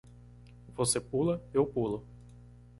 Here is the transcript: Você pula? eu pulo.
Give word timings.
Você 0.75 0.99
pula? 0.99 1.47
eu 1.53 1.63
pulo. 1.63 2.03